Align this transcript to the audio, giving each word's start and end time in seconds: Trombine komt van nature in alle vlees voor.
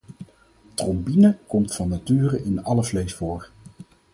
Trombine 0.77 1.37
komt 1.47 1.75
van 1.75 1.87
nature 1.87 2.43
in 2.43 2.63
alle 2.63 2.83
vlees 2.83 3.13
voor. 3.13 3.49